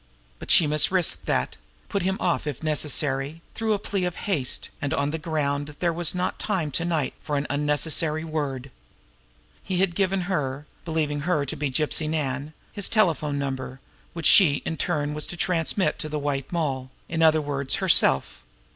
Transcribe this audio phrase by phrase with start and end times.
[0.39, 1.57] But she must risk that
[1.87, 5.79] put him off, if necessary, through the plea of haste, and on the ground that
[5.79, 8.71] there was not time to night for an unnecessary word.
[9.61, 13.79] He had given her, believing her to be Gypsy Nan, his telephone number,
[14.13, 18.41] which she, in turn, was to transmit to the White Moll in other words, herself!